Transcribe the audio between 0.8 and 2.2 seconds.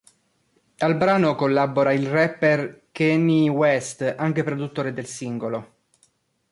brano collabora il